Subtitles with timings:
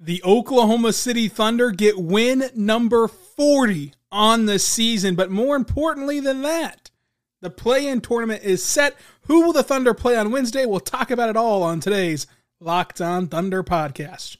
[0.00, 6.42] The Oklahoma City Thunder get win number 40 on the season, but more importantly than
[6.42, 6.92] that,
[7.40, 8.94] the play in tournament is set.
[9.22, 10.66] Who will the Thunder play on Wednesday?
[10.66, 12.28] We'll talk about it all on today's
[12.60, 14.36] Locked On Thunder podcast.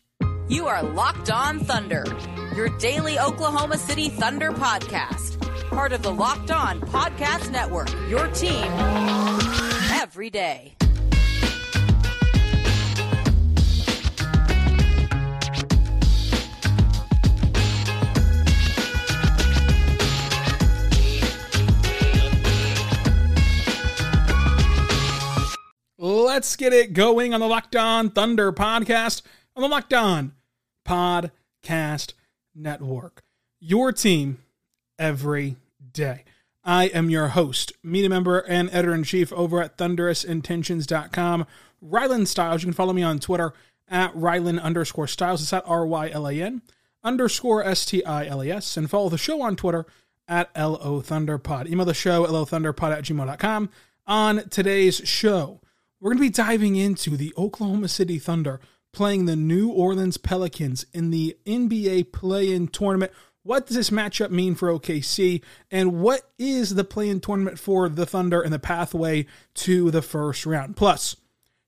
[0.49, 2.05] You are Locked On Thunder,
[2.55, 5.41] your daily Oklahoma City Thunder podcast.
[5.71, 8.65] Part of the Locked On Podcast Network, your team
[10.01, 10.77] every day.
[26.59, 29.23] Get it going on the Locked On Thunder podcast
[29.55, 30.33] on the Locked On
[30.85, 32.15] Podcast
[32.53, 33.23] Network.
[33.61, 34.39] Your team
[34.99, 35.55] every
[35.93, 36.25] day.
[36.65, 41.47] I am your host, media member, and editor in chief over at thunderousintentions.com.
[41.81, 42.63] Rylan Stiles.
[42.63, 43.53] You can follow me on Twitter
[43.87, 45.41] at Rylan underscore Styles.
[45.41, 46.63] It's at R Y L A N
[47.05, 48.77] underscore S T I L E S.
[48.77, 49.87] And follow the show on Twitter
[50.27, 51.69] at LO Thunderpod.
[51.69, 53.71] Email the show, LOThunderpod at gmail.com.
[54.09, 55.61] On today's show,
[56.01, 58.61] we're going to be diving into the Oklahoma City Thunder
[58.93, 63.13] playing the New Orleans Pelicans in the NBA play in tournament.
[63.43, 65.43] What does this matchup mean for OKC?
[65.71, 70.03] And what is the play in tournament for the Thunder and the pathway to the
[70.03, 70.77] first round?
[70.77, 71.17] Plus,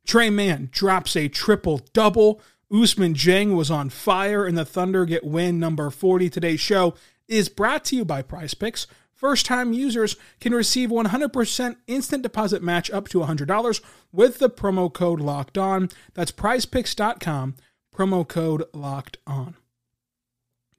[0.06, 2.40] Tre Mann drops a triple double.
[2.72, 6.30] Ousmane Dieng was on fire, and the Thunder get win number 40.
[6.30, 6.94] Today's show
[7.28, 8.86] is brought to you by Prize Picks.
[9.20, 14.90] First time users can receive 100% instant deposit match up to $100 with the promo
[14.90, 15.90] code locked on.
[16.14, 17.56] That's prizepicks.com,
[17.94, 19.56] promo code locked on.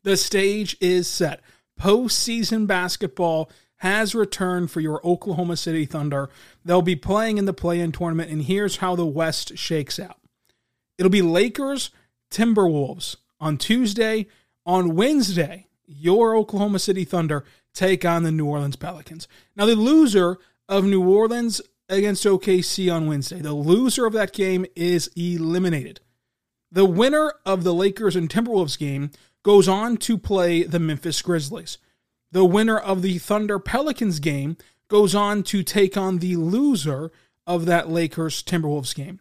[0.01, 1.41] The stage is set.
[1.79, 6.27] Postseason basketball has returned for your Oklahoma City Thunder.
[6.65, 10.17] They'll be playing in the play in tournament, and here's how the West shakes out
[10.97, 11.91] it'll be Lakers,
[12.31, 14.25] Timberwolves on Tuesday.
[14.65, 19.27] On Wednesday, your Oklahoma City Thunder take on the New Orleans Pelicans.
[19.55, 20.37] Now, the loser
[20.67, 25.99] of New Orleans against OKC on Wednesday, the loser of that game is eliminated.
[26.71, 29.11] The winner of the Lakers and Timberwolves game
[29.43, 31.77] goes on to play the Memphis Grizzlies.
[32.31, 34.55] The winner of the Thunder Pelicans game
[34.87, 37.11] goes on to take on the loser
[37.45, 39.19] of that Lakers Timberwolves game.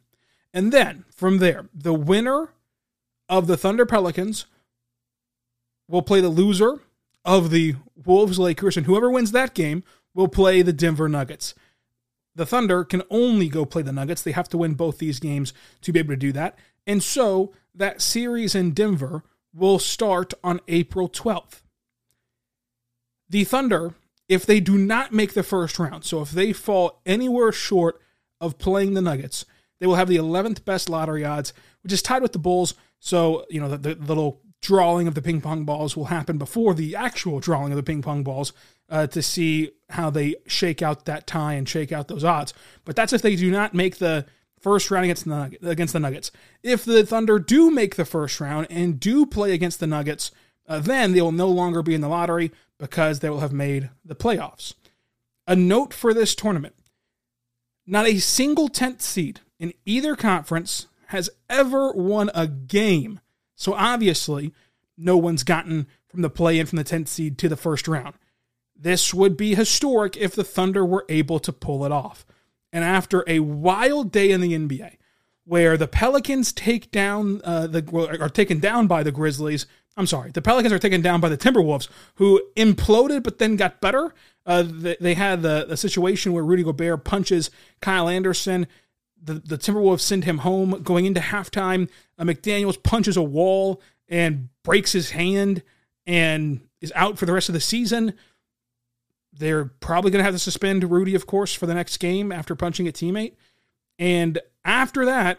[0.52, 2.50] And then from there, the winner
[3.28, 4.46] of the Thunder Pelicans
[5.88, 6.80] will play the loser
[7.24, 11.54] of the Wolves Lakers, and whoever wins that game will play the Denver Nuggets.
[12.34, 14.22] The Thunder can only go play the Nuggets.
[14.22, 16.58] They have to win both these games to be able to do that.
[16.86, 21.62] And so that series in Denver will start on April 12th.
[23.28, 23.94] The Thunder,
[24.28, 28.00] if they do not make the first round, so if they fall anywhere short
[28.40, 29.44] of playing the Nuggets,
[29.78, 31.52] they will have the 11th best lottery odds,
[31.82, 32.74] which is tied with the Bulls.
[32.98, 36.74] So, you know, the, the little drawing of the ping pong balls will happen before
[36.74, 38.52] the actual drawing of the ping pong balls
[38.88, 42.52] uh, to see how they shake out that tie and shake out those odds.
[42.84, 44.26] But that's if they do not make the
[44.60, 46.30] first round against the against the Nuggets.
[46.62, 50.30] If the Thunder do make the first round and do play against the Nuggets,
[50.68, 53.90] uh, then they will no longer be in the lottery because they will have made
[54.04, 54.74] the playoffs.
[55.46, 56.74] A note for this tournament:
[57.86, 63.20] not a single tenth seed in either conference has ever won a game
[63.60, 64.54] so obviously,
[64.96, 68.14] no one's gotten from the play in from the 10th seed to the first round.
[68.74, 72.24] This would be historic if the Thunder were able to pull it off.
[72.72, 74.96] And after a wild day in the NBA,
[75.44, 79.66] where the Pelicans take down uh, the are taken down by the Grizzlies.
[79.94, 83.82] I'm sorry, the Pelicans are taken down by the Timberwolves, who imploded but then got
[83.82, 84.14] better.
[84.46, 87.50] Uh, they, they, had the, the situation where Rudy Gobert punches
[87.82, 88.66] Kyle Anderson
[89.22, 91.88] the, the Timberwolves send him home going into halftime.
[92.18, 95.62] Uh, McDaniels punches a wall and breaks his hand
[96.06, 98.14] and is out for the rest of the season.
[99.32, 102.54] They're probably going to have to suspend Rudy, of course, for the next game after
[102.54, 103.34] punching a teammate.
[103.98, 105.38] And after that,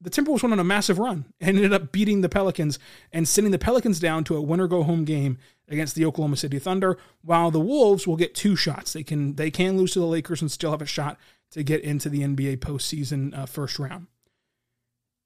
[0.00, 2.78] the Timberwolves went on a massive run and ended up beating the Pelicans
[3.12, 5.38] and sending the Pelicans down to a winner go home game
[5.68, 6.96] against the Oklahoma City Thunder.
[7.22, 10.40] While the Wolves will get two shots, they can they can lose to the Lakers
[10.40, 11.18] and still have a shot
[11.50, 14.06] to get into the NBA postseason uh, first round.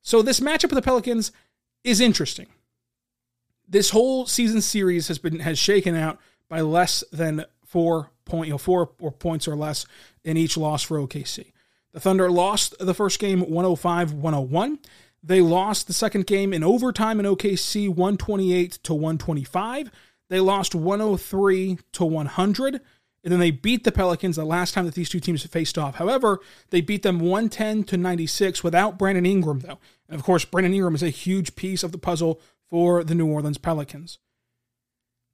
[0.02, 1.32] So this matchup with the Pelicans
[1.82, 2.46] is interesting.
[3.68, 6.18] this whole season series has been has shaken out
[6.48, 9.86] by less than four point, you know, four or points or less
[10.24, 11.52] in each loss for OKC.
[11.92, 14.78] The Thunder lost the first game 105 101.
[15.22, 19.90] They lost the second game in overtime in OKC 128 to 125.
[20.28, 22.80] They lost 103 to 100.
[23.24, 25.94] And then they beat the Pelicans the last time that these two teams faced off.
[25.94, 29.78] However, they beat them 110 to 96 without Brandon Ingram, though.
[30.08, 33.26] And of course, Brandon Ingram is a huge piece of the puzzle for the New
[33.26, 34.18] Orleans Pelicans.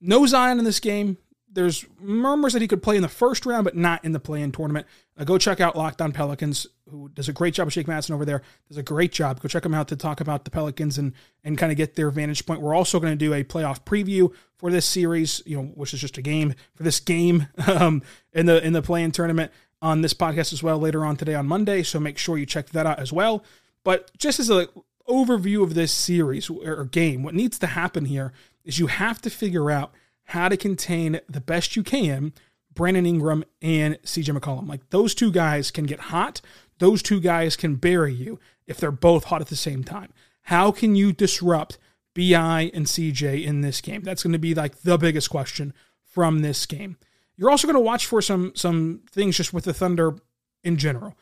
[0.01, 1.19] No Zion in this game
[1.53, 4.53] there's murmurs that he could play in the first round, but not in the play-in
[4.53, 4.87] tournament.
[5.19, 8.15] Uh, go check out Locked On Pelicans, who does a great job of Jake Madison
[8.15, 8.43] over there.
[8.69, 9.41] Does a great job.
[9.41, 11.13] Go check them out to talk about the Pelicans and
[11.43, 12.61] and kind of get their vantage point.
[12.61, 16.01] We're also going to do a playoff preview for this series, you know, which is
[16.01, 18.03] just a game for this game um,
[18.33, 19.51] in the in the play-in tournament
[19.83, 21.83] on this podcast as well later on today on Monday.
[21.83, 23.45] So make sure you check that out as well.
[23.83, 24.69] But just as a
[25.09, 28.33] overview of this series or game, what needs to happen here
[28.65, 29.93] is you have to figure out
[30.31, 32.33] how to contain the best you can
[32.75, 34.69] Brandon Ingram and CJ McCollum.
[34.69, 36.41] Like those two guys can get hot.
[36.79, 40.13] Those two guys can bury you if they're both hot at the same time.
[40.43, 41.79] How can you disrupt
[42.15, 44.03] BI and CJ in this game?
[44.03, 45.75] That's going to be like the biggest question
[46.05, 46.97] from this game.
[47.37, 50.17] You're also going to watch for some some things just with the Thunder
[50.63, 51.17] in general.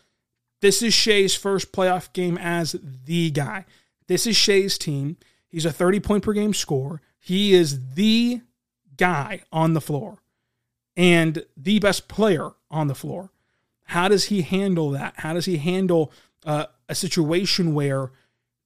[0.61, 3.65] This is Shai's first playoff game as the guy.
[4.07, 5.17] This is Shai's team.
[5.47, 7.01] He's a 30 point per game scorer.
[7.19, 8.43] He is the
[8.99, 10.19] guy on the floor
[10.97, 13.31] and the best player on the floor.
[13.85, 15.15] How does he handle that?
[15.17, 16.13] How does he handle
[16.45, 18.11] uh, a situation where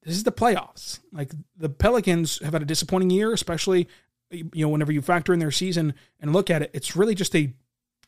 [0.03, 0.99] this is the playoffs?
[1.13, 3.89] Like the Pelicans have had a disappointing year, especially
[4.31, 7.37] you know whenever you factor in their season and look at it, it's really just
[7.37, 7.53] a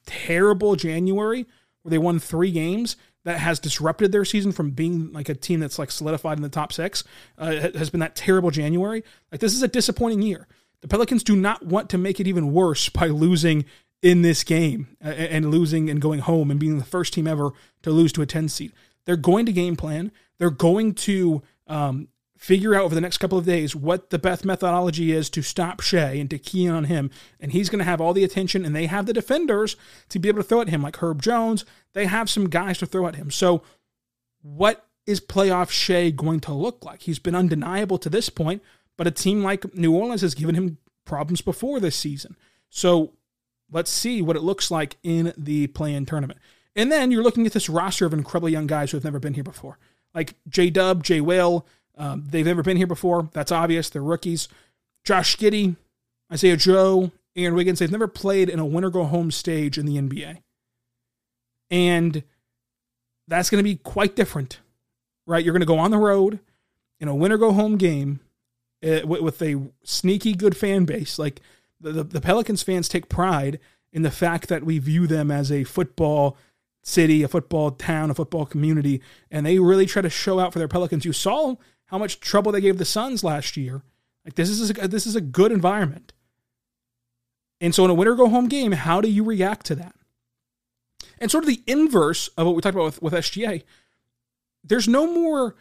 [0.07, 1.47] terrible January
[1.83, 5.61] where they won three games that has disrupted their season from being like a team
[5.61, 7.05] that's like solidified in the top six.
[7.39, 9.05] Uh, has been that terrible January.
[9.31, 10.49] Like this is a disappointing year.
[10.85, 13.65] The Pelicans do not want to make it even worse by losing
[14.03, 17.91] in this game and losing and going home and being the first team ever to
[17.91, 18.71] lose to a 10 seed.
[19.07, 20.13] They're going to game plan.
[20.37, 24.45] They're going to um, figure out over the next couple of days what the best
[24.45, 27.11] methodology is to stop Shai and to key on him.
[27.41, 29.77] And he's going to have all the attention, and they have the defenders
[30.11, 31.65] to be able to throw at him, like Herb Jones.
[31.95, 33.31] They have some guys to throw at him.
[33.31, 33.63] So,
[34.43, 37.05] what is playoff Shai going to look like?
[37.05, 38.63] He's been undeniable to this point.
[38.97, 42.37] But a team like New Orleans has given him problems before this season.
[42.71, 43.13] So
[43.71, 46.39] let's see what it looks like in the play in tournament.
[46.77, 49.35] And then you're looking at this roster of incredibly young guys who have never been
[49.35, 49.79] here before.
[50.15, 53.29] Like J Dub, Jay Will, um, they've never been here before.
[53.33, 53.91] That's obvious.
[53.91, 54.49] They're rookies.
[55.05, 55.77] Josh Giddey,
[56.33, 59.97] Isaiah Joe, Aaron Wiggins, they've never played in a winner go home stage in the
[59.97, 60.39] NBA.
[61.71, 62.23] And
[63.29, 64.61] that's going to be quite different,
[65.27, 65.45] right?
[65.45, 66.41] You're going to go on the road
[67.01, 68.21] in a winner go home game
[68.85, 71.19] uh, with a sneaky good fan base.
[71.19, 71.41] Like
[71.81, 73.59] the, the, the Pelicans fans take pride
[73.93, 76.37] in the fact that we view them as a football
[76.83, 79.01] city, a football town, a football community,
[79.31, 81.05] and they really try to show out for their Pelicans.
[81.05, 81.55] You saw
[81.87, 83.83] how much trouble they gave the Suns last year.
[84.25, 86.13] Like this is a, this is a good environment.
[87.61, 89.95] And so in a winner go home game, how do you react to that?
[91.19, 93.63] And sort of the inverse of what we talked about with, with SGA,
[94.63, 95.55] there's no more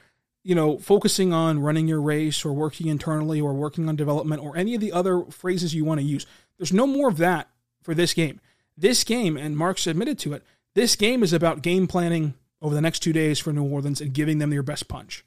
[0.43, 4.57] you know, focusing on running your race or working internally or working on development or
[4.57, 6.25] any of the other phrases you want to use.
[6.57, 7.49] There's no more of that
[7.81, 8.41] for this game.
[8.77, 12.81] This game, and Mark's admitted to it, this game is about game planning over the
[12.81, 15.23] next two days for New Orleans and giving them your best punch.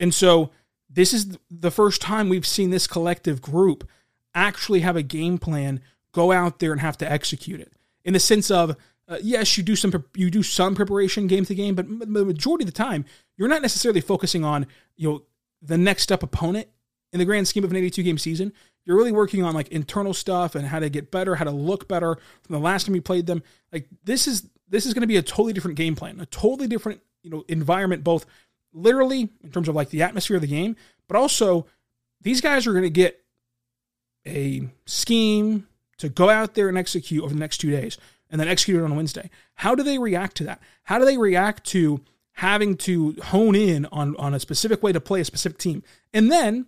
[0.00, 0.50] And so
[0.90, 3.88] this is the first time we've seen this collective group
[4.34, 5.80] actually have a game plan,
[6.12, 7.72] go out there and have to execute it.
[8.04, 8.76] In the sense of,
[9.08, 12.64] uh, yes, you do some you do some preparation game to game, but the majority
[12.64, 13.04] of the time
[13.36, 15.22] you're not necessarily focusing on you know
[15.62, 16.68] the next up opponent
[17.12, 18.52] in the grand scheme of an 82 game season.
[18.84, 21.88] You're really working on like internal stuff and how to get better, how to look
[21.88, 23.42] better from the last time you played them.
[23.72, 26.68] Like this is this is going to be a totally different game plan, a totally
[26.68, 28.26] different you know environment, both
[28.74, 31.66] literally in terms of like the atmosphere of the game, but also
[32.20, 33.22] these guys are going to get
[34.26, 37.96] a scheme to go out there and execute over the next two days
[38.30, 39.30] and then execute it on Wednesday.
[39.56, 40.60] How do they react to that?
[40.84, 42.00] How do they react to
[42.32, 45.82] having to hone in on, on a specific way to play a specific team?
[46.12, 46.66] And then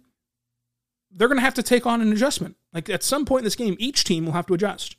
[1.10, 2.56] they're going to have to take on an adjustment.
[2.72, 4.96] Like at some point in this game, each team will have to adjust.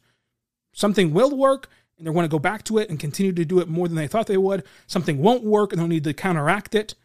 [0.74, 3.60] Something will work, and they're going to go back to it and continue to do
[3.60, 4.63] it more than they thought they would.
[4.88, 6.96] Something won't work, and they'll need to counteract it.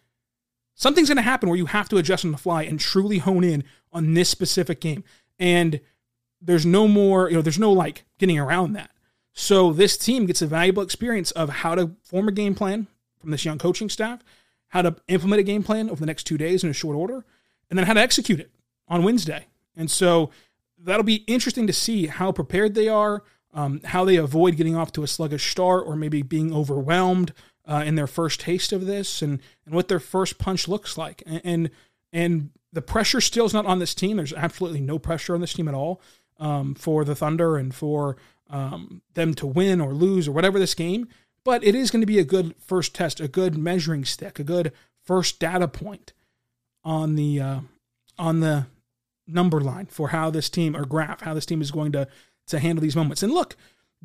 [0.75, 3.45] Something's going to happen where you have to adjust on the fly and truly hone
[3.45, 5.05] in on this specific game.
[5.39, 5.81] And
[6.41, 8.91] there's no more, you know, there's no like getting around that.
[9.39, 12.87] So this team gets a valuable experience of how to form a game plan
[13.21, 14.25] from this young coaching staff,
[14.69, 17.23] how to implement a game plan over the next two days in a short order,
[17.69, 18.51] and then how to execute it
[18.89, 19.45] on Wednesday.
[19.77, 20.31] And so
[20.79, 24.91] that'll be interesting to see how prepared they are, um, how they avoid getting off
[24.93, 27.35] to a sluggish start or maybe being overwhelmed
[27.67, 31.23] uh, in their first taste of this and, and what their first punch looks like.
[31.27, 31.71] And, and,
[32.11, 34.17] and the pressure still is not on this team.
[34.17, 36.01] There's absolutely no pressure on this team at all
[36.39, 38.17] um, for the Thunder and for
[38.51, 41.09] um, them to win or lose or whatever this game.
[41.45, 44.45] But it is going to be a good first test, a good measuring stick, a
[44.45, 44.73] good
[45.05, 46.13] first data point
[46.85, 47.61] on the uh,
[48.19, 48.67] on the
[49.27, 52.09] number line for how this team or graph how this team is going to
[52.49, 53.23] to handle these moments.
[53.23, 53.57] And look,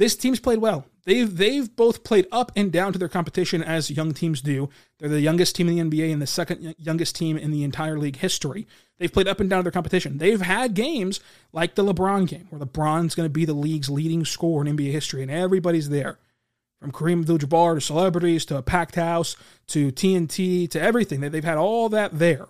[0.01, 0.86] this team's played well.
[1.03, 4.70] They've they've both played up and down to their competition as young teams do.
[4.98, 7.98] They're the youngest team in the NBA and the second youngest team in the entire
[7.98, 8.67] league history.
[8.98, 10.17] They've played up and down to their competition.
[10.17, 11.20] They've had games
[11.53, 14.91] like the LeBron game, where LeBron's going to be the league's leading scorer in NBA
[14.91, 16.17] history, and everybody's there.
[16.79, 19.36] From Kareem Abdul-Jabbar to celebrities to a packed house
[19.67, 21.20] to TNT to everything.
[21.20, 22.48] They've had all that there,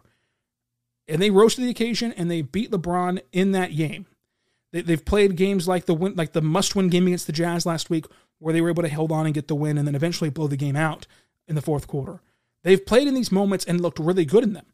[1.07, 4.05] and they rose to the occasion and they beat LeBron in that game.
[4.71, 7.89] They, have played games like the win, like the must-win game against the Jazz last
[7.89, 8.05] week,
[8.39, 10.47] where they were able to hold on and get the win, and then eventually blow
[10.47, 11.07] the game out
[11.47, 12.21] in the fourth quarter.
[12.63, 14.67] They've played in these moments and looked really good in them.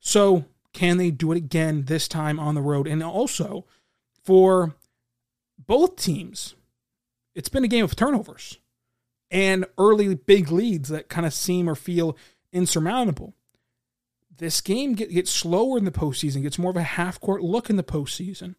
[0.00, 2.86] So can they do it again this time on the road?
[2.86, 3.64] And also
[4.24, 4.74] for
[5.58, 6.54] both teams,
[7.34, 8.58] it's been a game of turnovers
[9.30, 12.16] and early big leads that kind of seem or feel
[12.52, 13.34] insurmountable.
[14.36, 17.70] This game get, gets slower in the postseason, gets more of a half court look
[17.70, 18.54] in the postseason.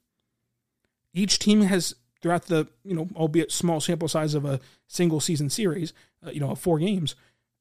[1.13, 5.49] Each team has throughout the you know albeit small sample size of a single season
[5.49, 5.93] series,
[6.25, 7.15] uh, you know, of four games,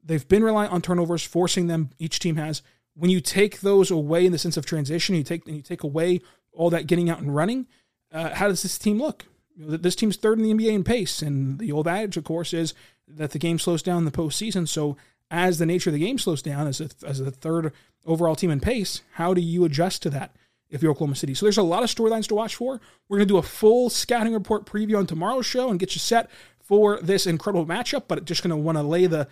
[0.05, 1.91] they've been reliant on turnovers, forcing them.
[1.99, 2.63] Each team has.
[2.95, 5.83] When you take those away in the sense of transition, you take and you take
[5.83, 6.21] away
[6.53, 7.67] all that getting out and running.
[8.11, 9.27] Uh, how does this team look?
[9.55, 12.25] You know, this team's third in the NBA in pace, and the old adage, of
[12.25, 12.75] course, is
[13.07, 14.67] that the game slows down in the postseason.
[14.67, 14.97] So,
[15.31, 17.73] as the nature of the game slows down, as a, as the third
[18.07, 20.35] overall team in pace, how do you adjust to that?
[20.71, 21.35] If you're Oklahoma City.
[21.35, 22.81] So there's a lot of storylines to watch for.
[23.09, 25.99] We're going to do a full scouting report preview on tomorrow's show and get you
[25.99, 29.29] set for this incredible matchup, but just going to want to lay the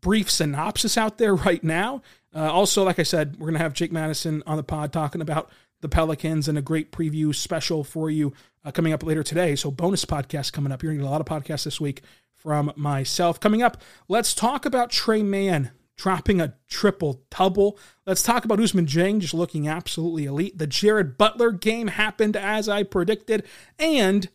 [0.00, 2.02] brief synopsis out there right now.
[2.34, 5.20] Uh, also, like I said, we're going to have Jake Madison on the pod talking
[5.20, 8.32] about the Pelicans and a great preview special for you
[8.64, 9.56] uh, coming up later today.
[9.56, 10.82] So, bonus podcast coming up.
[10.82, 12.02] You're going to get a lot of podcasts this week
[12.34, 13.40] from myself.
[13.40, 15.70] Coming up, let's talk about Tre Mann
[16.00, 17.78] dropping a triple double.
[18.06, 20.56] Let's talk about Ousmane Dieng just looking absolutely elite.
[20.56, 23.44] The Jared Butler game happened as I predicted,
[23.78, 24.30] and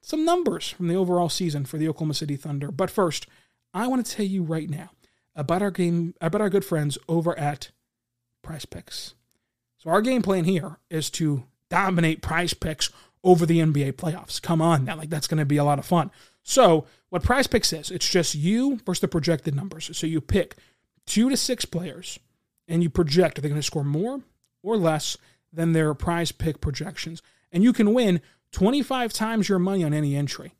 [0.00, 2.70] some numbers from the overall season for the Oklahoma City Thunder.
[2.70, 3.26] But first,
[3.74, 4.92] I want to tell you right now
[5.36, 7.72] about our game, about our good friends over at
[8.40, 9.14] Prize Picks.
[9.76, 12.88] So our game plan here is to dominate Prize Picks
[13.22, 14.40] over the NBA playoffs.
[14.40, 16.10] Come on now, like that's going to be a lot of fun.
[16.42, 19.94] So what Prize Picks is, it's just you versus the projected numbers.
[19.94, 20.56] So you pick
[21.06, 22.18] two to six players
[22.68, 24.20] and you project are they going to score more
[24.62, 25.16] or less
[25.52, 27.22] than their prize pick projections.
[27.50, 28.20] And you can win
[28.52, 30.54] 25 times your money on any entry.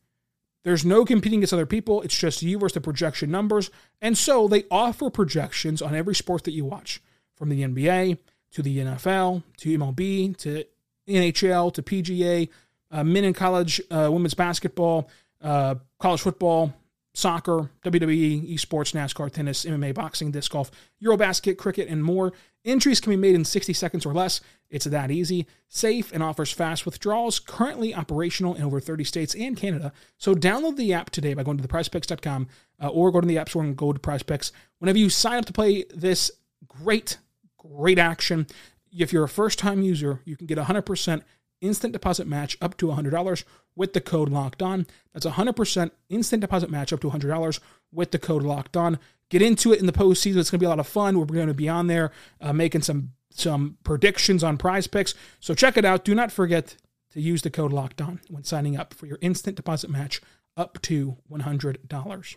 [0.64, 2.02] There's no competing against other people.
[2.02, 3.70] It's just you versus the projection numbers.
[4.00, 7.02] And so they offer projections on every sport that you watch,
[7.34, 8.18] from the NBA
[8.52, 10.64] to the NFL to MLB to
[11.08, 12.48] NHL to PGA,
[12.90, 15.08] uh, men in college, uh, women's basketball,
[15.40, 16.72] uh, college football,
[17.14, 20.70] soccer, WWE, esports, NASCAR, tennis, MMA, boxing, disc golf,
[21.02, 22.32] Eurobasket, cricket, and more.
[22.64, 24.40] Entries can be made in 60 seconds or less.
[24.70, 27.38] It's that easy, safe, and offers fast withdrawals.
[27.38, 29.92] Currently operational in over 30 states and Canada.
[30.16, 32.48] So download the app today by going to theprizepicks.com
[32.82, 34.52] uh, or go to the App Store and go to PrizePicks.
[34.78, 36.30] Whenever you sign up to play this
[36.66, 37.18] great,
[37.58, 38.46] great action,
[38.90, 41.22] if you're a first time user, you can get 100%
[41.62, 44.86] instant deposit match up to $100 with the code locked on.
[45.12, 48.98] That's 100% instant deposit match up to $100 with the code locked on.
[49.30, 50.36] Get into it in the postseason.
[50.36, 51.18] It's going to be a lot of fun.
[51.18, 55.14] We're going to be on there uh, making some some predictions on prize picks.
[55.40, 56.04] So check it out.
[56.04, 56.76] Do not forget
[57.12, 60.20] to use the code locked on when signing up for your instant deposit match
[60.54, 62.36] up to $100.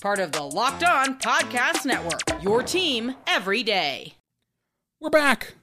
[0.00, 4.14] Part of the Locked On Podcast Network, your team every day.
[5.00, 5.54] We're back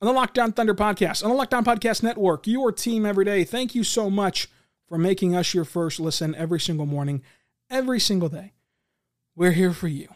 [0.00, 3.24] on the Locked On Thunder podcast, on the Locked On Podcast Network, your team every
[3.24, 3.42] day.
[3.42, 4.48] Thank you so much
[4.86, 7.22] for making us your first listen every single morning,
[7.68, 8.52] every single day.
[9.34, 10.06] We're here for you,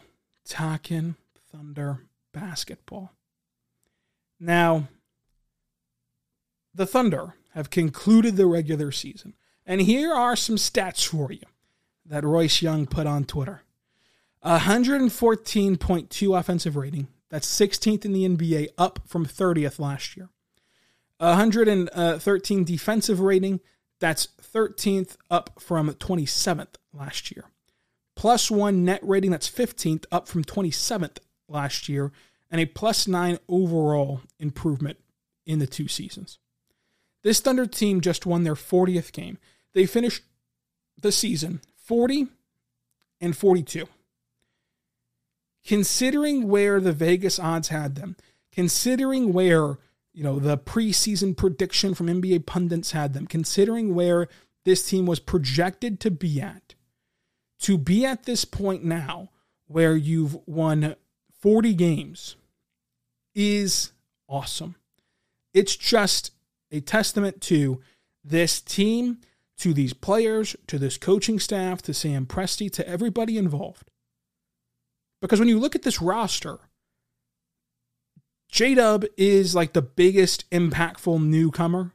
[0.45, 1.17] talking
[1.51, 3.13] Thunder basketball.
[4.39, 4.87] Now,
[6.73, 9.35] the Thunder have concluded the regular season.
[9.67, 11.41] And here are some stats for you
[12.07, 13.63] that Royce Young put on Twitter
[14.45, 17.09] 114.2 offensive rating.
[17.31, 20.29] That's 16th in the NBA, up from 30th last year.
[21.19, 23.61] 113 defensive rating.
[24.01, 27.45] That's 13th, up from 27th last year.
[28.17, 29.31] Plus one net rating.
[29.31, 31.19] That's 15th, up from 27th
[31.49, 32.13] last year.
[32.51, 34.99] And a plus nine overall improvement
[35.47, 36.39] in the two seasons.
[37.23, 39.39] This Thunder team just won their 40th game.
[39.73, 40.23] They finished
[41.01, 42.29] the season 40
[43.21, 43.87] and 42.
[45.67, 48.17] Considering where the Vegas odds had them,
[48.53, 49.79] considering where,
[50.13, 54.29] you know, the preseason prediction from NBA pundits had them, considering where
[54.65, 56.75] this team was projected to be at,
[57.61, 59.31] to be at this point now
[59.67, 60.97] where you've won
[61.41, 62.37] 40 games
[63.35, 63.93] is
[64.29, 64.77] awesome.
[65.53, 66.33] It's just
[66.71, 67.81] a testament to
[68.23, 69.19] this team,
[69.59, 73.91] to these players, to this coaching staff, to Sam Presti, to everybody involved.
[75.21, 76.59] Because when you look at this roster,
[78.49, 81.93] J Dub is like the biggest impactful newcomer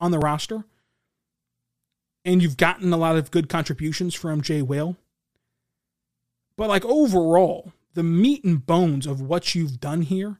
[0.00, 0.64] on the roster.
[2.24, 4.96] And you've gotten a lot of good contributions from Jay Will.
[6.56, 10.38] But like overall, the meat and bones of what you've done here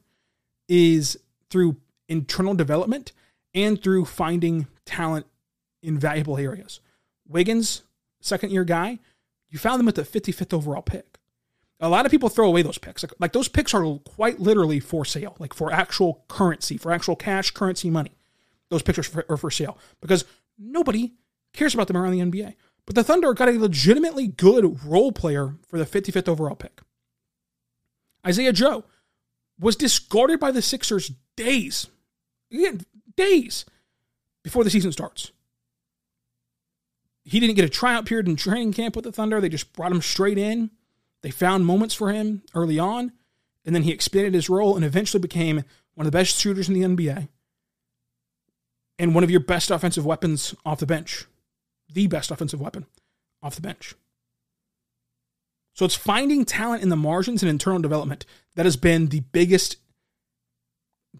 [0.67, 1.17] is
[1.49, 1.77] through
[2.07, 3.11] internal development
[3.53, 5.25] and through finding talent
[5.83, 6.79] in valuable areas.
[7.27, 7.83] Wiggins,
[8.21, 8.99] second year guy,
[9.49, 11.19] you found them at the 55th overall pick.
[11.79, 13.03] A lot of people throw away those picks.
[13.03, 17.15] Like, like those picks are quite literally for sale, like for actual currency, for actual
[17.15, 18.17] cash currency money.
[18.69, 20.25] Those pictures are for, are for sale because
[20.57, 21.13] nobody
[21.51, 22.55] cares about them around the NBA.
[22.85, 26.81] But the Thunder got a legitimately good role player for the 55th overall pick.
[28.25, 28.85] Isaiah Joe
[29.59, 31.87] was discarded by the Sixers days,
[32.51, 32.81] again,
[33.15, 33.65] days
[34.43, 35.32] before the season starts.
[37.23, 39.39] He didn't get a tryout period in training camp with the Thunder.
[39.39, 40.71] They just brought him straight in.
[41.21, 43.13] They found moments for him early on,
[43.65, 46.73] and then he expanded his role and eventually became one of the best shooters in
[46.73, 47.29] the NBA
[48.99, 51.25] and one of your best offensive weapons off the bench.
[51.91, 52.85] The best offensive weapon
[53.41, 53.95] off the bench.
[55.73, 59.77] So it's finding talent in the margins and internal development that has been the biggest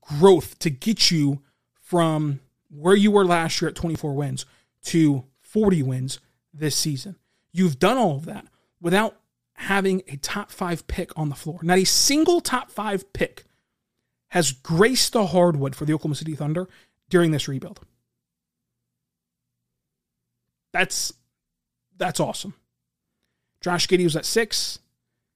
[0.02, 1.42] growth to get you
[1.82, 4.46] from where you were last year at 24 wins
[4.86, 6.20] to 40 wins
[6.52, 7.16] this season.
[7.52, 8.48] You've done all of that
[8.82, 9.16] without
[9.54, 11.60] having a top five pick on the floor.
[11.62, 13.46] Not a single top five pick
[14.30, 16.68] has graced the hardwood for the Oklahoma City Thunder
[17.08, 17.80] during this rebuild.
[20.72, 21.14] That's
[21.98, 22.56] that's awesome.
[23.62, 24.80] Josh Giddey was at six.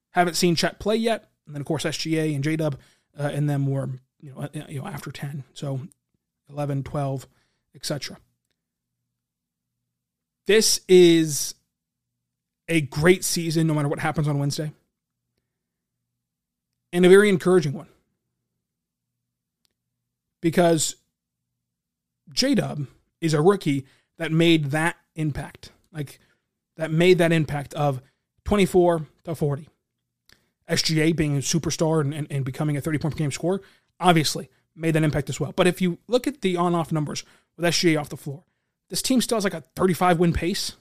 [0.10, 1.30] Haven't seen Chet play yet.
[1.46, 2.80] And then of course SGA and J Dub
[3.18, 5.44] uh, and them were you know uh, you know after 10.
[5.54, 5.82] So
[6.50, 7.28] 11, 12,
[7.76, 8.18] etc.
[10.48, 11.56] This is
[12.70, 14.72] a great season no matter what happens on Wednesday.
[16.92, 17.88] And a very encouraging one.
[20.42, 20.96] Because
[22.32, 22.88] J Dub
[23.20, 23.86] is a rookie
[24.18, 25.72] that made that impact.
[25.92, 26.20] Like
[26.78, 28.02] that made that impact of
[28.46, 29.68] 24 to 40.
[30.70, 33.62] SGA being a superstar and, and, and becoming a 30 point per game scorer,
[34.00, 35.52] obviously made that impact as well.
[35.54, 37.24] But if you look at the on off numbers
[37.58, 38.44] with SGA off the floor,
[38.90, 40.74] this team still has like a 35 win pace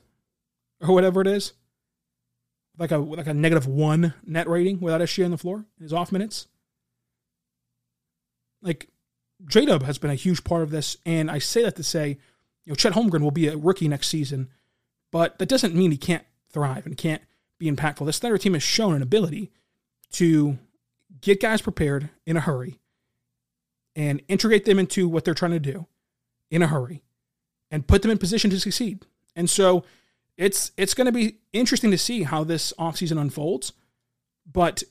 [0.81, 1.53] or whatever it is.
[2.79, 5.95] Like a like a negative one net rating without SGA on the floor in his
[5.95, 6.47] off minutes.
[8.61, 8.89] Like
[9.47, 12.19] J Dub has been a huge part of this, and I say that to say,
[12.65, 14.51] you know, Chet Holmgren will be a rookie next season,
[15.11, 17.23] but that doesn't mean he can't thrive and can't
[17.59, 18.05] be impactful.
[18.05, 19.53] This Thunder team has shown an ability
[20.13, 20.59] to
[21.23, 22.79] get guys prepared in a hurry
[23.95, 25.87] and integrate them into what they're trying to do
[26.51, 27.03] in a hurry
[27.71, 29.05] and put them in position to succeed.
[29.35, 29.85] And so
[30.37, 33.73] it's it's going to be interesting to see how this offseason unfolds.
[34.51, 34.83] But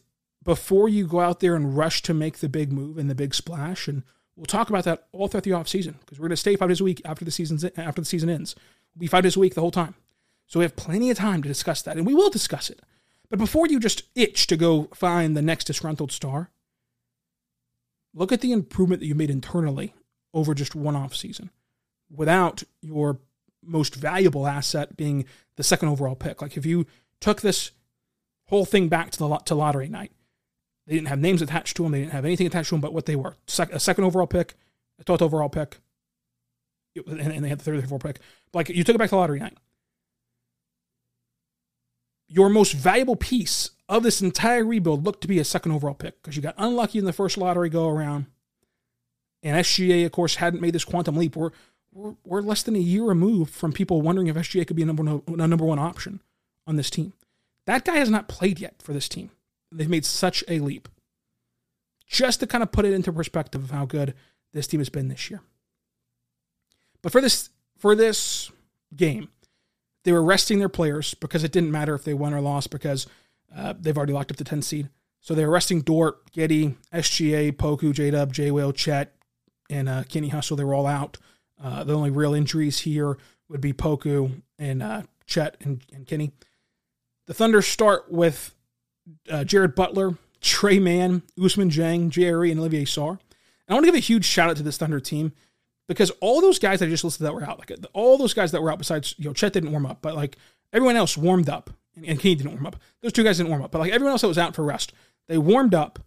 [0.44, 3.34] before you go out there and rush to make the big move and the big
[3.34, 4.04] splash, and
[4.36, 6.82] we'll talk about that all throughout the offseason because we're going to stay five days
[6.82, 8.56] a week after the season's after the season ends.
[8.94, 9.96] We'll be five days a week the whole time.
[10.48, 12.82] So we have plenty of time to discuss that, and we will discuss it.
[13.30, 16.52] But before you just itch to go find the next disgruntled star,
[18.14, 19.96] look at the improvement that you made internally
[20.34, 21.50] over just one off season
[22.10, 23.20] without your
[23.64, 26.42] most valuable asset being the second overall pick.
[26.42, 26.86] Like if you
[27.20, 27.72] took this
[28.46, 30.12] whole thing back to the to lottery night,
[30.88, 31.92] they didn't have names attached to them.
[31.92, 33.36] They didn't have anything attached to them but what they were:
[33.72, 34.56] a second overall pick,
[35.00, 35.78] a 12th overall pick,
[37.08, 38.20] and, they had the 34 pick.
[38.54, 39.58] Like you took it back to lottery night
[42.28, 46.22] your most valuable piece of this entire rebuild looked to be a second overall pick
[46.22, 48.26] because you got unlucky in the first lottery go around.
[49.44, 51.36] And SGA, of course, hadn't made this quantum leap.
[51.36, 51.52] We're,
[51.96, 54.86] we're, we're less than a year removed from people wondering if SGA could be a
[54.86, 56.22] number, one, a number one option
[56.68, 57.14] on this team.
[57.66, 59.32] That guy has not played yet for this team.
[59.72, 60.90] They've made such a leap.
[62.06, 64.14] Just to kind of put it into perspective of how good
[64.54, 65.42] this team has been this year.
[67.02, 68.52] But for this for this
[68.96, 69.30] game,
[70.04, 73.08] they were resting their players because it didn't matter if they won or lost because
[73.56, 74.90] uh, they've already locked up the 10 seed.
[75.20, 79.16] So they're resting Dort, Giddey, SGA, Poku, J Dub, J Will, Chet,
[79.70, 80.58] and uh, Kenny Hustle.
[80.58, 81.18] They were all out.
[81.62, 83.18] Uh, the only real injuries here
[83.50, 86.32] would be Poku and uh, Chet and, and Kenny.
[87.28, 88.54] The Thunder start with
[89.30, 93.12] uh, Jared Butler, Tre Mann, Ousmane Dieng, Jerry, and Olivier Sarr.
[93.12, 93.20] And
[93.70, 95.34] I want to give a huge shout out to this Thunder team
[95.88, 98.62] because all those guys I just listed that were out, like all those guys that
[98.62, 100.38] were out, besides you know Chet didn't warm up, but like
[100.74, 102.78] everyone else warmed up, and, and Kenny didn't warm up.
[103.02, 104.94] Those two guys didn't warm up, but like everyone else that was out for rest,
[105.28, 106.00] they warmed up.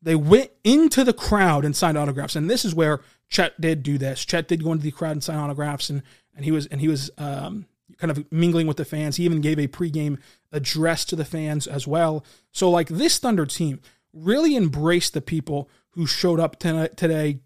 [0.00, 3.98] They went into the crowd and signed autographs, and this is where Chet did do
[3.98, 4.24] this.
[4.24, 6.02] Chet did go into the crowd and sign autographs, and
[6.34, 7.66] and he was and he was um,
[7.98, 9.16] kind of mingling with the fans.
[9.16, 10.18] He even gave a pregame
[10.52, 12.24] address to the fans as well.
[12.52, 13.80] So like this Thunder team
[14.12, 17.40] really embraced the people who showed up tonight today.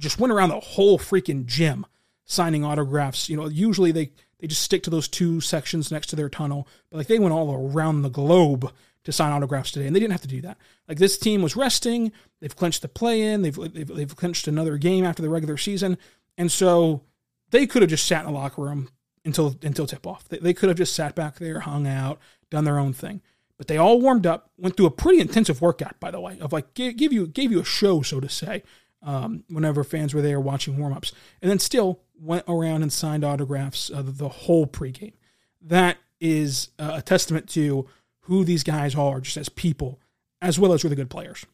[0.00, 1.86] Just went around the whole freaking gym
[2.24, 3.28] signing autographs.
[3.28, 6.66] You know, usually they they just stick to those two sections next to their tunnel,
[6.90, 8.72] but like they went all around the globe
[9.04, 10.58] to sign autographs today, and they didn't have to do that.
[10.88, 12.12] Like this team was resting.
[12.40, 13.42] They've clinched the play-in.
[13.42, 15.98] They've they've, they've clinched another game after the regular season,
[16.38, 17.02] and so
[17.50, 18.88] they could have just sat in the locker room
[19.24, 20.28] until until tip off.
[20.28, 22.18] They, they could have just sat back there, hung out,
[22.50, 23.22] done their own thing.
[23.58, 26.52] But they all warmed up, went through a pretty intensive workout, by the way, of
[26.52, 28.62] like give, give you gave you a show, so to say,
[29.02, 33.90] um, whenever fans were there watching warmups, and then still went around and signed autographs
[33.90, 35.14] uh, the whole pregame.
[35.60, 37.88] That is uh, a testament to
[38.22, 39.98] who these guys are, just as people,
[40.40, 41.46] as well as really good players.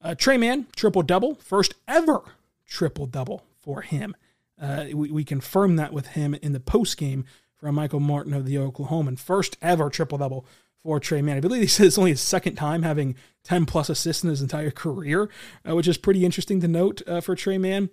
[0.00, 2.22] Uh, Tre Mann, triple double, first ever
[2.66, 4.14] triple double for him.
[4.60, 7.24] Uh, we, we confirmed that with him in the post game
[7.56, 9.18] from Michael Martin of the Oklahoman.
[9.18, 10.46] First ever triple double
[10.82, 11.36] for Tre Mann.
[11.36, 14.42] I believe he said it's only his second time having 10 plus assists in his
[14.42, 15.28] entire career,
[15.68, 17.90] uh, which is pretty interesting to note uh, for Tre Mann.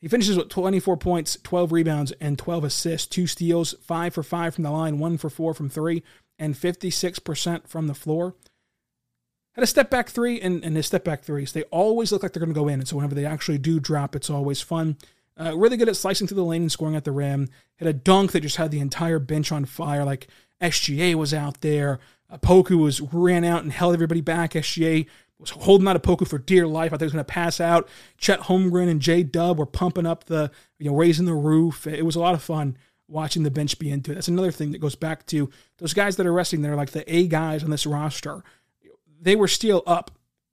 [0.00, 4.54] He finishes with 24 points, 12 rebounds, and 12 assists, two steals, five for five
[4.54, 6.02] from the line, one for four from three,
[6.40, 8.34] and 56% from the floor.
[9.52, 12.32] Had a step back three, and, and his step back threes, they always look like
[12.32, 12.80] they're going to go in.
[12.80, 14.96] And so whenever they actually do drop, it's always fun.
[15.38, 17.48] Uh, really good at slicing through the lane and scoring at the rim.
[17.76, 20.04] Had a dunk that just had the entire bench on fire.
[20.04, 20.28] Like
[20.62, 21.98] SGA was out there.
[22.30, 24.52] Uh, Poku was ran out and held everybody back.
[24.52, 25.06] SGA
[25.38, 26.92] was holding out of Poku for dear life.
[26.92, 27.88] I thought he was going to pass out.
[28.18, 31.86] Chet Holmgren and J Dub were pumping up the, you know, raising the roof.
[31.86, 32.76] It was a lot of fun
[33.10, 34.14] watching the bench be into it.
[34.14, 36.62] That's another thing that goes back to those guys that are resting.
[36.62, 38.42] They're like the A guys on this roster.
[39.20, 40.10] They were still up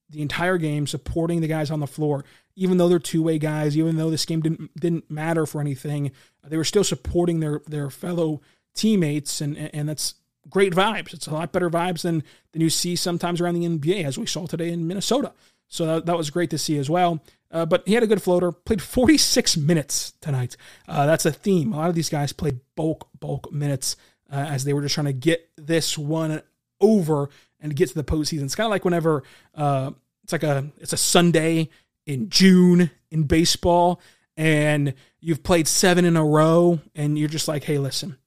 [0.09, 2.23] the entire game, supporting the guys on the floor,
[2.55, 6.11] even though they're two way guys, even though this game didn't didn't matter for anything,
[6.43, 8.41] they were still supporting their their fellow
[8.73, 10.15] teammates, and and that's
[10.49, 11.13] great vibes.
[11.13, 14.25] It's a lot better vibes than than you see sometimes around the NBA, as we
[14.25, 15.33] saw today in Minnesota.
[15.67, 17.21] So that, that was great to see as well.
[17.57, 18.51] Uh, but he had a good floater.
[18.51, 20.55] Played 46 minutes tonight.
[20.87, 21.73] Uh, that's a theme.
[21.73, 23.95] A lot of these guys played bulk bulk minutes
[24.31, 26.43] uh, as they were just trying to get this one
[26.79, 28.43] over and get to the postseason.
[28.43, 29.23] It's kind of like whenever
[29.55, 29.91] uh,
[30.23, 31.69] it's like a it's a Sunday
[32.05, 34.01] in June in baseball,
[34.35, 38.17] and you've played seven in a row, and you're just like, hey, listen,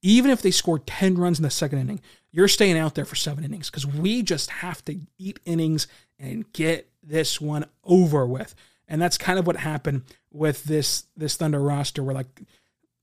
[0.00, 3.16] even if they score ten runs in the second inning, you're staying out there for
[3.16, 5.86] seven innings because we just have to eat innings
[6.18, 8.54] and get this one over with.
[8.90, 12.42] And that's kind of what happened with this this Thunder roster, where like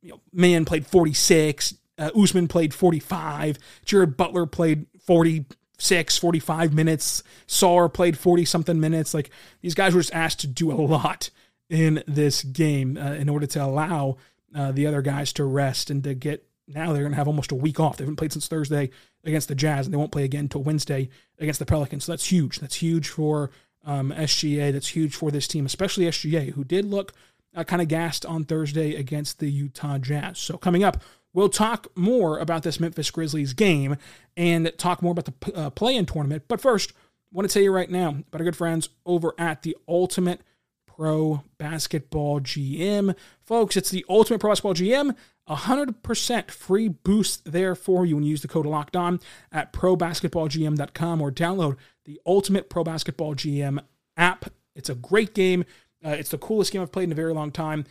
[0.03, 5.45] you know, Mann played 46, uh, Ousmane played 45, Jared Butler played 40
[5.77, 7.23] six, 45 minutes.
[7.47, 9.13] Sarr played 40 something minutes.
[9.13, 9.29] Like
[9.61, 11.29] these guys were just asked to do a lot
[11.69, 14.17] in this game uh, in order to allow
[14.55, 16.43] uh, the other guys to rest and to get.
[16.69, 17.95] Now they're going to have almost a week off.
[17.95, 18.89] They haven't played since Thursday
[19.23, 22.03] against the Jazz, and they won't play again until Wednesday against the Pelicans.
[22.03, 22.59] So that's huge.
[22.59, 23.51] That's huge for
[23.87, 24.71] um, SGA.
[24.71, 27.13] That's huge for this team, especially SGA, who did look
[27.55, 30.37] uh, kind of gassed on Thursday against the Utah Jazz.
[30.37, 31.01] So coming up,
[31.37, 33.97] We'll talk more about this Memphis Grizzlies game
[34.35, 36.45] and talk more about the uh, play in tournament.
[36.47, 36.95] But first, I
[37.31, 40.41] want to tell you right now about our good friends over at the Ultimate
[40.87, 43.15] Pro Basketball GM.
[43.43, 45.15] Folks, it's the Ultimate Pro Basketball GM.
[45.47, 49.19] 100% free boost there for you when you use the code locked on
[49.51, 53.79] at probasketballgm.com or download the Ultimate Pro Basketball GM
[54.15, 54.45] app.
[54.75, 55.65] It's a great game.
[56.03, 57.85] Uh, it's the coolest game I've played in a very long time.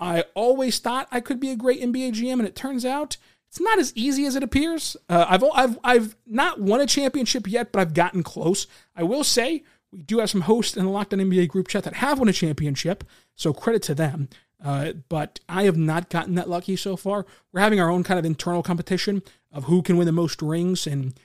[0.00, 3.16] I always thought I could be a great NBA GM, and it turns out
[3.48, 4.96] it's not as easy as it appears.
[5.08, 8.66] Uh, I've I've I've not won a championship yet, but I've gotten close.
[8.96, 11.84] I will say we do have some hosts in the Locked On NBA group chat
[11.84, 13.04] that have won a championship,
[13.34, 14.28] so credit to them.
[14.64, 17.26] Uh, but I have not gotten that lucky so far.
[17.52, 20.86] We're having our own kind of internal competition of who can win the most rings,
[20.86, 21.18] and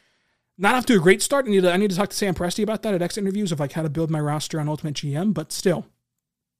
[0.58, 1.48] not off to a great start.
[1.48, 3.52] I need to, I need to talk to Sam Presti about that at X interviews
[3.52, 5.34] of like how to build my roster on Ultimate GM.
[5.34, 5.88] But still,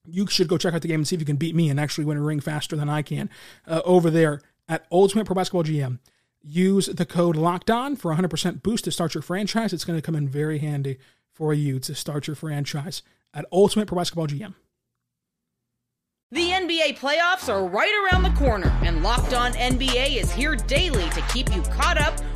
[0.06, 1.80] you should go check out the game and see if you can beat me and
[1.80, 3.30] actually win a ring faster than I can
[3.68, 6.00] uh, over there at Ultimate Pro Basketball GM.
[6.42, 9.72] Use the code Locked On for 100% boost to start your franchise.
[9.72, 10.98] It's going to come in very handy
[11.32, 13.02] for you to start your franchise
[13.34, 14.54] at Ultimate Pro Basketball GM.
[16.32, 21.08] The NBA playoffs are right around the corner, and Locked On NBA is here daily
[21.12, 22.20] to keep you caught up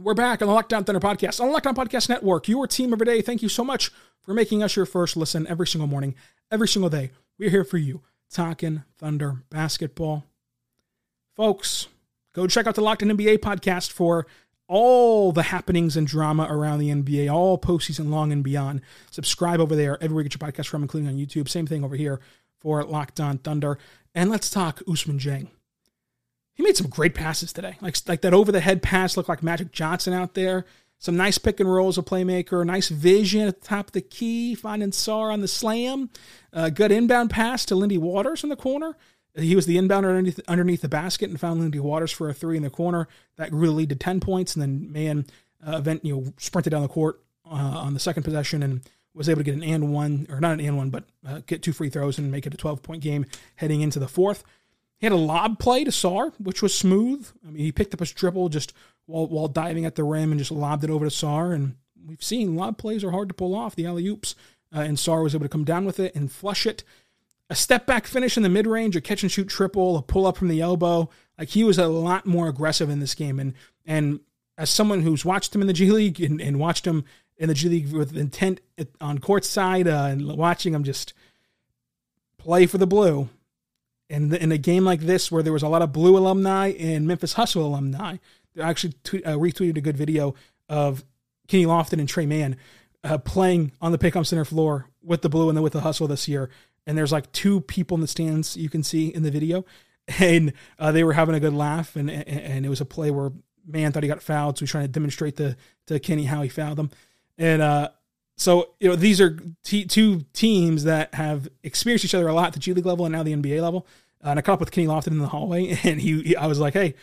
[0.00, 2.66] We're back on the Locked On Thunder podcast on the Locked On Podcast Network, your
[2.66, 3.22] team every day.
[3.22, 6.16] Thank you so much for making us your first listen every single morning,
[6.50, 7.12] every single day.
[7.38, 10.24] We're here for you, talking Thunder basketball.
[11.36, 11.86] Folks,
[12.32, 14.26] go check out the Locked On NBA podcast for
[14.66, 18.80] all the happenings and drama around the NBA, all postseason long and beyond.
[19.12, 21.48] Subscribe over there everywhere you get your podcast from, including on YouTube.
[21.48, 22.18] Same thing over here
[22.58, 23.78] for Locked On Thunder.
[24.12, 25.46] And let's talk Ousmane Dieng.
[26.54, 27.76] He made some great passes today.
[27.80, 30.64] Like, like that over the head pass looked like Magic Johnson out there.
[30.98, 34.54] Some nice pick and rolls, a playmaker, nice vision at the top of the key,
[34.54, 36.08] finding Sarr on the slam.
[36.52, 38.96] Good inbound pass to Lindy Waters in the corner.
[39.36, 42.56] He was the inbounder underneath, underneath the basket and found Lindy Waters for a three
[42.56, 43.08] in the corner.
[43.36, 44.54] That grew the lead to 10 points.
[44.54, 45.26] And then man,
[45.66, 48.80] uh, event, you know, sprinted down the court uh, on the second possession and
[49.12, 51.62] was able to get an and one, or not an and one, but uh, get
[51.62, 54.44] two free throws and make it a 12 point game heading into the fourth.
[54.98, 57.28] He had a lob play to Sarr, which was smooth.
[57.46, 58.72] I mean, he picked up his dribble just
[59.06, 61.54] while while diving at the rim and just lobbed it over to Sarr.
[61.54, 61.76] And
[62.06, 64.34] we've seen lob plays are hard to pull off, the alley oops.
[64.74, 66.82] Uh, and Sarr was able to come down with it and flush it.
[67.50, 70.26] A step back finish in the mid range, a catch and shoot triple, a pull
[70.26, 71.10] up from the elbow.
[71.38, 73.38] Like he was a lot more aggressive in this game.
[73.38, 73.54] And
[73.84, 74.20] and
[74.56, 77.04] as someone who's watched him in the G League and, and watched him
[77.36, 78.60] in the G League with intent
[79.00, 81.12] on court side uh, and watching him just
[82.38, 83.28] play for the blue,
[84.10, 87.06] and in a game like this where there was a lot of blue alumni and
[87.06, 88.16] Memphis Hustle alumni,
[88.54, 90.34] they actually uh, retweeted a good video
[90.68, 91.04] of
[91.48, 92.56] Kenny Lofton and Tre Mann
[93.02, 96.08] uh, playing on the Paycom Center floor with the blue and then with the hustle
[96.08, 96.50] this year.
[96.86, 99.64] And there's like two people in the stands you can see in the video,
[100.18, 101.96] and uh, they were having a good laugh.
[101.96, 103.32] And, and it was a play where
[103.66, 106.48] Mann thought he got fouled, so he's trying to demonstrate to to Kenny how he
[106.48, 106.90] fouled him.
[107.38, 107.90] And uh,
[108.36, 112.52] so you know these are t- two teams that have experienced each other a lot
[112.52, 113.86] the G League level and now the NBA level.
[114.24, 116.46] Uh, and I caught up with Kenny Lofton in the hallway, and he, he, I
[116.46, 116.94] was like, "Hey,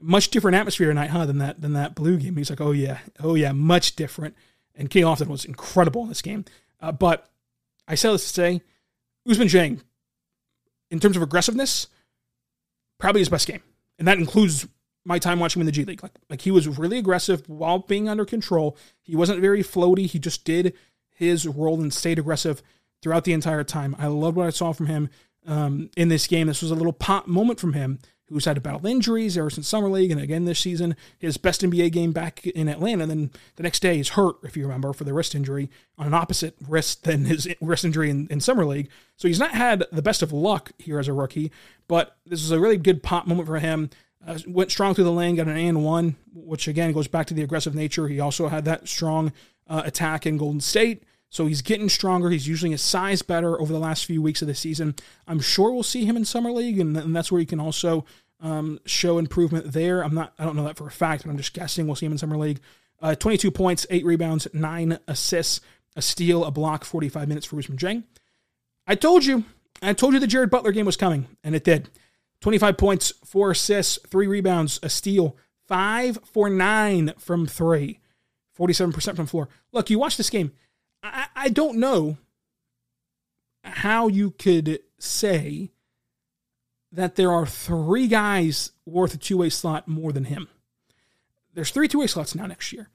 [0.00, 1.26] much different atmosphere tonight, huh?
[1.26, 4.34] Than that than that blue game." He's like, "Oh yeah, oh yeah, much different."
[4.74, 6.44] And Kenny Lofton was incredible in this game.
[6.80, 7.28] Uh, but
[7.88, 8.62] I say this to say,
[9.26, 9.80] Ousmane Dieng,
[10.90, 11.88] in terms of aggressiveness,
[12.98, 13.62] probably his best game,
[13.98, 14.68] and that includes
[15.08, 16.02] my time watching him in the G League.
[16.02, 18.76] Like, like he was really aggressive while being under control.
[19.02, 20.06] He wasn't very floaty.
[20.06, 20.74] He just did
[21.08, 22.62] his role and stayed aggressive
[23.02, 23.96] throughout the entire time.
[23.98, 25.08] I loved what I saw from him
[25.46, 26.46] um, in this game.
[26.46, 29.66] This was a little pop moment from him, who's had to battle injuries ever since
[29.66, 33.04] summer league, and again this season, his best NBA game back in Atlanta.
[33.04, 36.06] And then the next day, he's hurt, if you remember, for the wrist injury on
[36.06, 38.90] an opposite wrist than his wrist injury in, in summer league.
[39.16, 41.50] So he's not had the best of luck here as a rookie,
[41.88, 43.88] but this was a really good pop moment for him.
[44.26, 47.34] Uh, went strong through the lane, got an and one, which again goes back to
[47.34, 48.08] the aggressive nature.
[48.08, 49.32] He also had that strong
[49.68, 51.04] uh, attack in Golden State.
[51.30, 52.30] So he's getting stronger.
[52.30, 54.94] He's using his size better over the last few weeks of the season.
[55.26, 58.06] I'm sure we'll see him in summer league, and, and that's where he can also
[58.40, 60.02] um, show improvement there.
[60.02, 62.06] I'm not, I don't know that for a fact, but I'm just guessing we'll see
[62.06, 62.60] him in summer league.
[63.00, 65.60] Uh, 22 points, eight rebounds, nine assists,
[65.96, 68.04] a steal, a block, 45 minutes for Ousmane Dieng.
[68.86, 69.44] I told you,
[69.82, 71.90] I told you the Jared Butler game was coming, and it did.
[72.40, 78.00] 25 points, four assists, three rebounds, a steal, five for nine from three,
[78.58, 79.48] 47% from floor.
[79.72, 80.52] Look, you watch this game.
[81.02, 82.18] I, I don't know
[83.64, 85.70] how you could say
[86.92, 90.48] that there are three guys worth a two way slot more than him.
[91.54, 92.88] There's three two way slots now next year.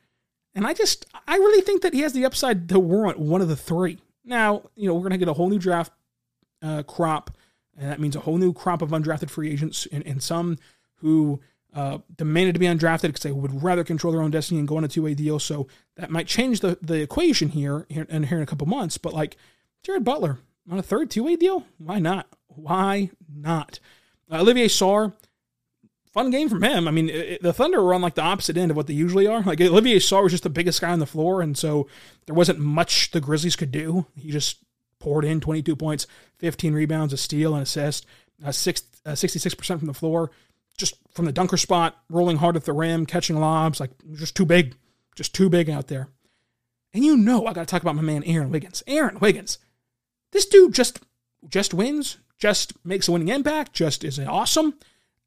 [0.55, 3.47] And I just, I really think that he has the upside to warrant one of
[3.47, 3.97] the three.
[4.23, 5.91] Now, you know, we're going to get a whole new draft
[6.61, 7.31] uh, crop
[7.77, 10.57] and that means a whole new crop of undrafted free agents and, and some
[10.97, 11.39] who
[11.73, 14.77] uh, demanded to be undrafted because they would rather control their own destiny and go
[14.77, 15.39] on a two way deal.
[15.39, 18.97] So that might change the, the equation here, and here in a couple months.
[18.97, 19.37] But like
[19.81, 22.27] Jared Butler on a third two way deal, why not?
[22.47, 23.79] Why not?
[24.31, 25.13] Uh, Olivier Sarr,
[26.11, 26.87] fun game from him.
[26.87, 29.27] I mean, it, the Thunder were on like the opposite end of what they usually
[29.27, 29.41] are.
[29.41, 31.87] Like Olivier Sarr was just the biggest guy on the floor, and so
[32.27, 34.05] there wasn't much the Grizzlies could do.
[34.15, 34.63] He just
[35.03, 38.05] poured in 22 points, 15 rebounds, a steal, and assist,
[38.43, 40.31] uh, six, uh, 66% from the floor,
[40.77, 44.45] just from the dunker spot, rolling hard at the rim, catching lobs, like just too
[44.45, 44.75] big,
[45.13, 46.07] just too big out there.
[46.93, 48.81] And you know, I got to talk about my man Aaron Wiggins.
[48.87, 49.57] Aaron Wiggins,
[50.31, 51.01] this dude just
[51.49, 54.75] just wins, just makes a winning impact, just is awesome.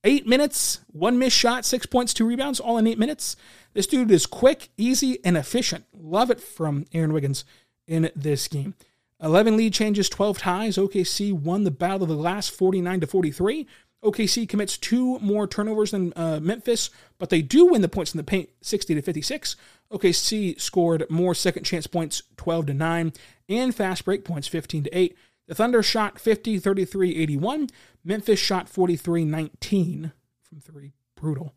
[0.04, 3.36] Eight minutes, one missed shot, six points, two rebounds, all in eight minutes.
[3.74, 5.84] This dude is quick, easy, and efficient.
[5.92, 7.44] Love it from Aaron Wiggins
[7.86, 8.74] in this game.
[9.22, 10.76] 11 lead changes, 12 ties.
[10.76, 13.66] OKC won the battle of the last 49 to 43.
[14.04, 18.18] OKC commits two more turnovers than uh, Memphis, but they do win the points in
[18.18, 19.56] the paint 60 to 56.
[19.90, 23.12] OKC scored more second chance points 12 to 9
[23.48, 25.16] and fast break points 15 to 8.
[25.48, 27.68] The Thunder shot 50 33 81.
[28.04, 30.92] Memphis shot 43 19 from three.
[31.14, 31.54] Brutal.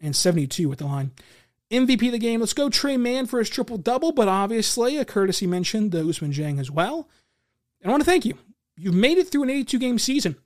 [0.00, 1.12] And 72 at the line.
[1.72, 5.04] MVP of the game, let's go Tre Mann for his triple double, but obviously a
[5.04, 7.08] courtesy mention to Ousmane Dieng as well.
[7.80, 8.36] And I want to thank you.
[8.76, 10.36] You've made it through an 82 game season.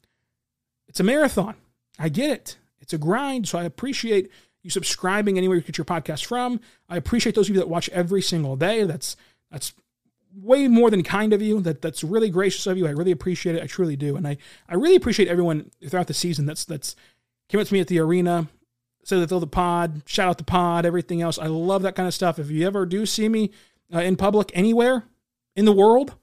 [0.89, 1.55] It's a marathon.
[1.99, 2.57] I get it.
[2.81, 4.31] It's a grind, so I appreciate
[4.62, 6.61] you subscribing anywhere you get your podcast from.
[6.89, 8.85] I appreciate those of you that watch every single day.
[8.85, 9.17] That's
[9.51, 9.73] that's
[10.35, 11.61] way more than kind of you.
[11.61, 12.87] That that's really gracious of you.
[12.87, 13.62] I really appreciate it.
[13.62, 14.17] I truly do.
[14.17, 14.37] And I,
[14.69, 16.95] I really appreciate everyone throughout the season that's that's
[17.49, 18.49] came up to me at the arena,
[19.07, 21.38] said that they're the pod, shout out the pod, everything else.
[21.38, 22.40] I love that kind of stuff.
[22.40, 23.53] If you ever do see me
[23.95, 25.05] uh, in public anywhere
[25.55, 26.16] in the world,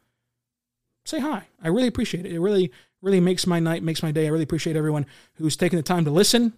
[1.06, 1.48] say hi.
[1.64, 2.34] I really appreciate it.
[2.34, 4.26] It really really makes my night, makes my day.
[4.26, 6.54] I really appreciate everyone who's taking the time to listen,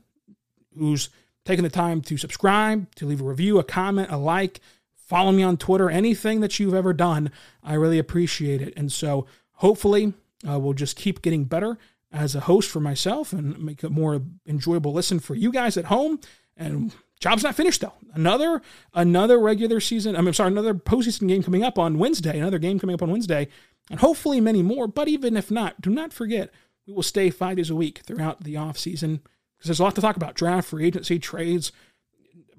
[0.77, 1.09] who's
[1.43, 4.61] taking the time to subscribe, to leave a review, a comment, a like,
[4.95, 7.31] follow me on Twitter, anything that you've ever done.
[7.63, 8.73] I really appreciate it.
[8.75, 10.13] And so hopefully
[10.47, 11.77] uh, we'll just keep getting better
[12.15, 15.85] as a host for myself and make a more enjoyable listen for you guys at
[15.85, 16.19] home.
[16.55, 17.93] And job's not finished though.
[18.13, 18.61] Another
[18.93, 20.15] another regular season.
[20.15, 22.39] I mean, sorry, another postseason game coming up on Wednesday.
[22.39, 23.49] Another game coming up on Wednesday
[23.91, 24.87] and hopefully many more.
[24.87, 26.51] But even if not, do not forget
[26.87, 29.21] we will stay five days a week throughout the off season
[29.57, 31.73] because there's a lot to talk about: draft, free agency, trades,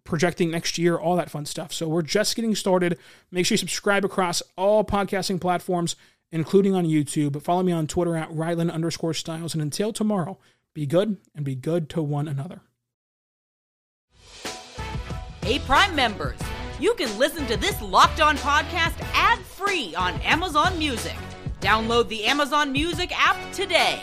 [0.04, 1.72] projecting next year, all that fun stuff.
[1.72, 2.98] So we're just getting started.
[3.30, 5.96] Make sure you subscribe across all podcasting platforms,
[6.30, 7.40] including on YouTube.
[7.42, 9.54] Follow me on Twitter at Rylan underscore Stiles.
[9.54, 10.38] And until tomorrow,
[10.74, 12.60] be good and be good to one another.
[15.42, 16.38] Hey, Prime members,
[16.80, 21.16] you can listen to this Locked On podcast ad free on Amazon Music.
[21.60, 24.02] Download the Amazon Music app today.